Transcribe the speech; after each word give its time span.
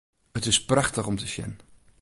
It 0.33 0.45
is 0.47 0.65
prachtich 0.65 1.07
om 1.07 1.17
te 1.17 1.27
sjen. 1.27 1.59